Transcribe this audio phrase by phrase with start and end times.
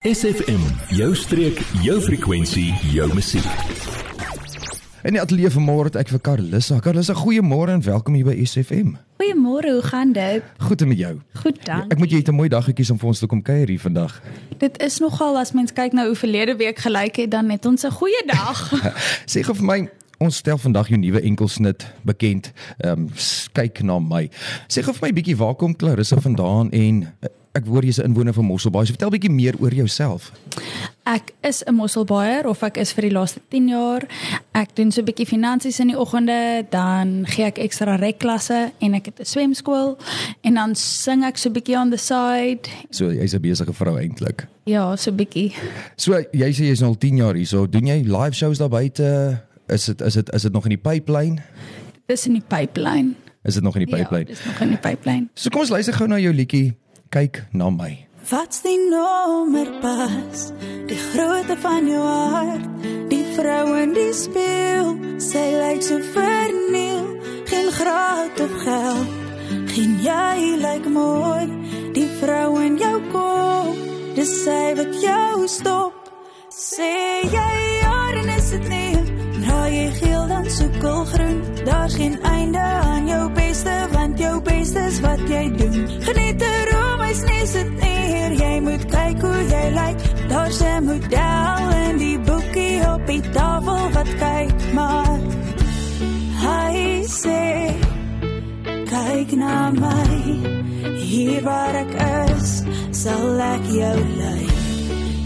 [0.00, 0.60] SFM,
[0.96, 3.44] jou streek, jou frekwensie, jou musiek.
[5.04, 6.78] In die ateljee vanmôre het ek vir Carlissa.
[6.80, 8.94] Carlissa, goeiemôre en welkom hier by SFM.
[9.20, 10.46] Goeiemôre, hoe gaan dit?
[10.64, 11.12] Goed met jou?
[11.42, 11.92] Goed, dankie.
[11.92, 13.80] Ek moet jy het 'n mooi dag gekies om vir ons te kom kuier hier
[13.80, 14.22] vandag.
[14.56, 17.84] Dit is nogal as mens kyk na hoe verlede week gelyk het, dan het ons
[17.84, 18.72] 'n goeie dag.
[19.32, 19.88] Sê gou vir my,
[20.18, 22.52] ons stel vandag jou nuwe enkelsnit bekend.
[22.78, 23.08] Ehm um,
[23.52, 24.30] kyk na my.
[24.66, 27.12] Sê gou vir my bietjie waar kom Clarissa vandaan en
[27.52, 28.86] ek hoor jy's 'n inwoner van Mosselbaai.
[28.86, 30.32] So vertel bietjie meer oor jouself.
[31.04, 34.02] Ek is 'n Mosselbaaier of ek is vir die laaste 10 jaar.
[34.52, 38.94] Ek doen so 'n bietjie finansies in die oggende, dan gee ek ekstra rekklasse en
[38.94, 39.98] ek het 'n swemskool
[40.42, 42.68] en dan sing ek so 'n bietjie on the side.
[42.90, 44.46] So jy's 'n besige vrou eintlik.
[44.64, 45.52] Ja, so 'n bietjie.
[45.96, 47.46] So jy sê jy's al 10 jaar hier.
[47.46, 49.40] So doen jy live shows daar buite?
[49.68, 51.42] Is dit is dit is dit nog in die pipeline?
[52.06, 53.14] Dis in die pipeline.
[53.44, 54.26] Is dit nog in die pipeline?
[54.28, 55.28] Ja, dis nog in die pipeline.
[55.34, 56.76] So kom ons luister gou na jou liedjie.
[57.10, 58.06] Kyk na my.
[58.30, 60.52] Wat's die nommer pas?
[60.86, 62.68] Die grootte van jou hart,
[63.10, 67.08] die vrou in die spieël, sy lyk so verniel,
[67.50, 69.10] geen graad of geld.
[69.72, 71.50] Geen jy lyk mooi,
[71.98, 73.82] die vrou in jou kop,
[74.14, 76.14] dis sy wat jou stop.
[76.54, 76.94] Sê
[77.26, 79.04] jy ja, dan is dit nie.
[79.40, 84.88] Draai jy geel dan sukkel groen, daar's geen einde aan jou beste, want jou beste
[84.94, 85.86] is wat jy doen.
[85.98, 86.19] Geniet
[90.50, 95.18] Daar's 'n model in die boekie op die tafel wat kyk maar.
[96.42, 97.70] Hy sê
[98.84, 100.10] kyk na my,
[100.98, 101.94] hier waar ek
[102.34, 104.46] is, sal ek jou lei.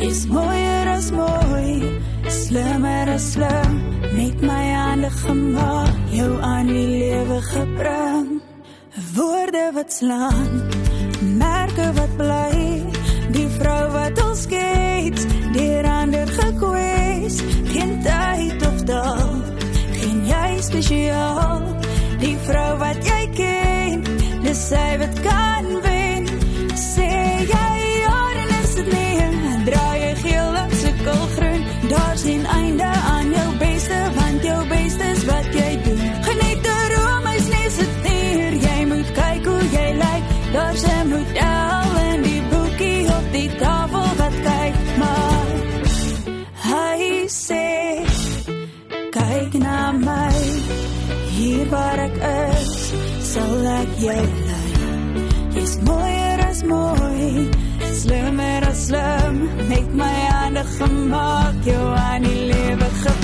[0.00, 3.72] Jy's mooier as mooi, slimmer as slim,
[4.16, 8.40] net my hande gemaak, jou aan die lewe gebring.
[9.14, 10.64] Woorde wat slaan,
[11.36, 12.59] merke wat bly,
[13.32, 17.40] die vrou wat ons skiet, deur ander gekwes,
[17.72, 19.34] geen tyd of daal,
[19.98, 21.66] geen jy spesiaal,
[22.22, 24.06] die vrou wat jy ken,
[24.44, 25.29] dis sy wat kan
[55.60, 57.50] jy's mooier as mooi
[58.00, 59.34] slimmer as slim.
[59.68, 63.19] Met my hande gemaak jou aan die lewe gebring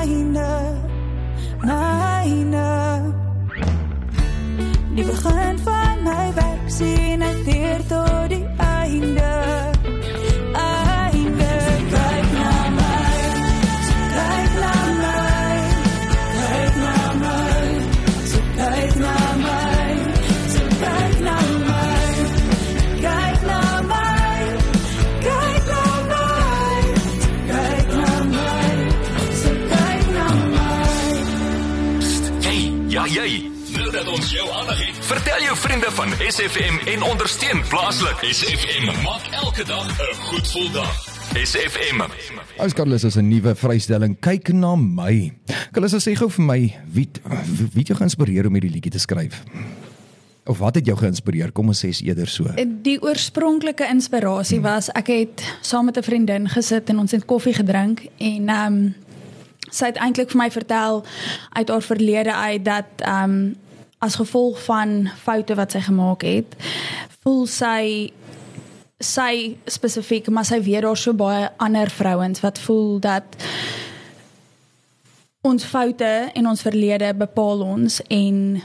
[0.00, 0.50] myne
[1.62, 2.68] myne
[4.96, 8.09] Die begin van my werk sien ek deur tot
[33.30, 33.50] jy.
[33.76, 38.24] Nou dat ons jou aandag het, vertel jou vriende van SFM en ondersteun plaaslik.
[38.34, 40.94] SFM maak elke dag 'n goed gevoel dag.
[41.30, 42.02] SFM.
[42.58, 44.16] Ons Carlissa is 'n nuwe vrystelling.
[44.20, 45.32] Kyk na my.
[45.72, 47.08] Carlissa sê gou vir my, wie
[47.74, 49.42] wie jou geïnspireer om hierdie liedjie te skryf?
[50.46, 51.52] Of wat het jou geïnspireer?
[51.52, 52.44] Kom ons sê eerder so.
[52.82, 57.54] Die oorspronklike inspirasie was ek het saam met 'n vriendin gesit en ons het koffie
[57.54, 58.94] gedrink en ehm um,
[59.70, 61.04] sy het eintlik vir my vertel
[61.52, 63.42] uit haar verlede uit dat ehm um,
[64.00, 66.54] as gevolg van foute wat sy gemaak het,
[67.20, 68.12] voel sy
[69.00, 73.36] sy spesifiek maar sy weet daar so baie ander vrouens wat voel dat
[75.40, 78.60] ons foute en ons verlede bepaal ons en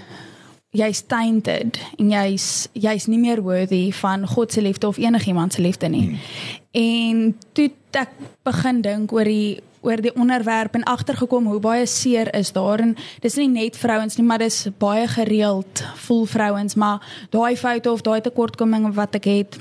[0.75, 5.61] jy's tainted en jy's jy's nie meer worthy van God se liefde of enigiemand se
[5.61, 6.07] liefde nie.
[6.07, 6.19] Hmm.
[6.71, 8.11] En toe ek
[8.43, 12.81] begin dink oor die oor die onderwerp en agtergekom hoe baie seer is daar.
[12.83, 17.91] En dis nie net vrouens nie, maar dis baie gereeld vol vrouens, maar daai foute
[17.91, 19.59] of daai tekortkominge wat ek het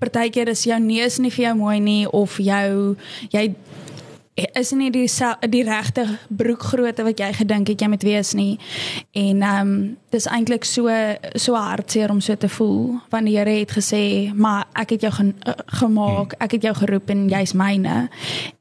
[0.00, 2.96] Partykeer is jou neus nie vir jou mooi nie of jou
[3.32, 3.50] jy
[4.52, 5.08] is nie die
[5.48, 8.58] die regte broekgrootte wat jy gedink het jy moet wees nie.
[9.12, 10.90] En ehm um, dis eintlik so
[11.34, 15.12] so hartseer om so te voel want die Here het gesê, "Maar ek het jou
[15.12, 15.34] ge
[15.66, 18.08] gemaak, ek het jou geroep en jy's myne."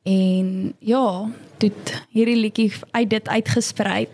[0.04, 4.08] En ja, dit hierdie liedjie uit dit uitgesprei.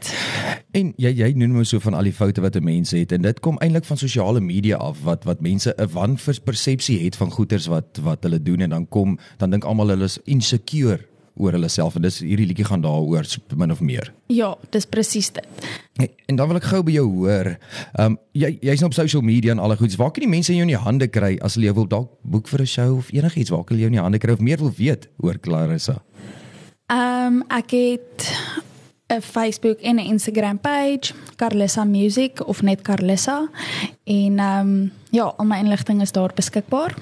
[0.71, 3.21] En jy jy noem mos so van al die foute wat 'n mens het en
[3.21, 7.65] dit kom eintlik van sosiale media af wat wat mense 'n wanpersepsie het van goeters
[7.65, 10.99] wat wat hulle doen en dan kom dan dink almal hulle is insecure
[11.35, 14.11] oor hulle self en dis hierdie liedjie gaan daaroor min of meer.
[14.31, 15.67] Ja, dis presies dit.
[15.99, 17.55] Hey, en dan wil ek gou by jou hoor.
[17.95, 19.95] Ehm um, jy jy's nou op social media en alle goeds.
[19.99, 22.47] Waar kan die mense jou in die hande kry as hulle jou wil dalk boek
[22.51, 24.57] vir 'n show of enigiets waar kan hulle jou in die hande kry of meer
[24.57, 26.01] wil weet oor Clarissa?
[26.87, 28.27] Ehm um, ek het
[29.07, 33.49] 'n Facebook en 'n Instagram page, Carlissa Music of net Carlissa.
[34.03, 36.97] En ehm um, ja, al my inligting is daar beskikbaar.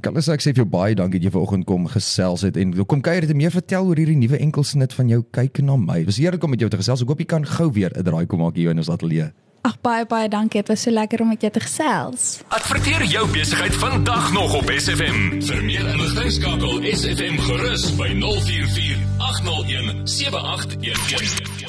[0.00, 3.00] Carlissa, ek sê vir jou baie dankie dat jy vanoggend kom gesels het en kom
[3.00, 6.04] kuier dit meer vertel oor hierdie nuwe enkelsnit van jou kyk na my.
[6.04, 7.02] Was heerlik om met jou te gesels.
[7.02, 9.32] Ek hoop jy kan gou weer 'n draai kom maak hier in ons ateljee.
[9.62, 10.60] Ag baie baie dankie.
[10.60, 12.40] Dit was so lekker om met jou te gesels.
[12.48, 15.40] Adverteer jou besigheid vandag nog op SFM.
[15.42, 21.65] Vir meer inligting skakel SFM gerus by 044 801 7811.